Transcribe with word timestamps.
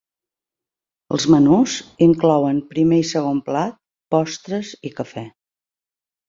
Els 1.17 1.25
menús 1.33 1.75
inclouen 2.05 2.61
primer 2.71 2.99
i 3.03 3.05
segon 3.11 3.43
plat, 3.51 3.77
postres 4.17 4.73
i 4.91 4.95
cafè. 5.03 5.27